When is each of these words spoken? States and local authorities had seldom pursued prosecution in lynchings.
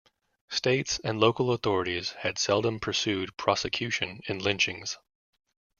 States 0.49 0.99
and 1.03 1.19
local 1.19 1.51
authorities 1.51 2.13
had 2.13 2.39
seldom 2.39 2.79
pursued 2.79 3.37
prosecution 3.37 4.19
in 4.25 4.39
lynchings. 4.39 4.97